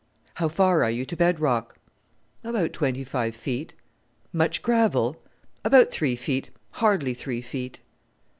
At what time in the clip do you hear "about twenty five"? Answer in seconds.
2.43-3.35